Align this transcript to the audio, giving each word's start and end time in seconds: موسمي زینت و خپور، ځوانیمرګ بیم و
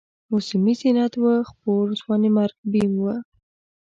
موسمي 0.31 0.73
زینت 0.79 1.13
و 1.17 1.25
خپور، 1.49 1.85
ځوانیمرګ 2.01 2.55
بیم 2.71 2.93
و 3.01 3.05